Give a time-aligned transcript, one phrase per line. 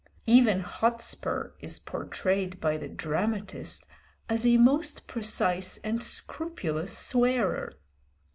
[0.25, 3.85] Even Hotspur is portrayed by the dramatist
[4.29, 7.75] as a most precise and scrupulous swearer.